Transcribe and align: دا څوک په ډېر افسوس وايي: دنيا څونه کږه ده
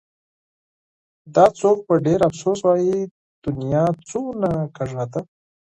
دا 1.35 1.45
څوک 1.59 1.77
په 1.87 1.93
ډېر 2.05 2.19
افسوس 2.29 2.59
وايي: 2.63 2.99
دنيا 3.43 3.85
څونه 4.09 4.49
کږه 4.75 5.03
ده 5.11 5.21